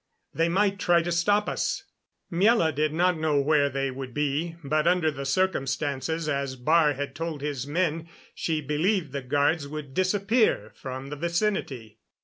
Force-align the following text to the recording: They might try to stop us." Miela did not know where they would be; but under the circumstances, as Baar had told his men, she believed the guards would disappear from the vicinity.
They 0.33 0.49
might 0.49 0.79
try 0.79 1.03
to 1.03 1.11
stop 1.11 1.47
us." 1.47 1.83
Miela 2.33 2.73
did 2.73 2.91
not 2.91 3.19
know 3.19 3.39
where 3.39 3.69
they 3.69 3.91
would 3.91 4.15
be; 4.15 4.55
but 4.63 4.87
under 4.87 5.11
the 5.11 5.27
circumstances, 5.27 6.27
as 6.27 6.55
Baar 6.55 6.93
had 6.95 7.13
told 7.13 7.41
his 7.41 7.67
men, 7.67 8.09
she 8.33 8.61
believed 8.61 9.11
the 9.11 9.21
guards 9.21 9.67
would 9.67 9.93
disappear 9.93 10.71
from 10.73 11.09
the 11.09 11.15
vicinity. 11.15 11.99